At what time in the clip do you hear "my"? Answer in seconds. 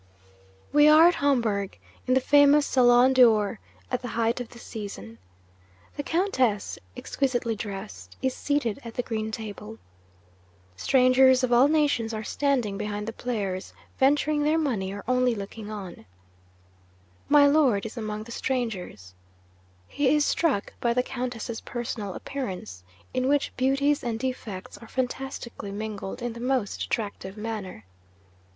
17.29-17.45